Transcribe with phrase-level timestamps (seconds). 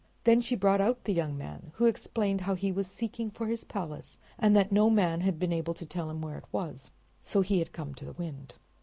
[0.23, 3.63] Then she brought out the young man, who explained how he was seeking for his
[3.63, 6.89] palace, and that no man had been able to tell him where it was,
[7.21, 8.55] so he had come to the Wind.